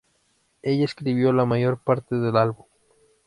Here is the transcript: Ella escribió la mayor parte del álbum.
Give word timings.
Ella 0.63 0.83
escribió 0.85 1.31
la 1.31 1.45
mayor 1.45 1.77
parte 1.77 2.15
del 2.15 2.35
álbum. 2.35 2.65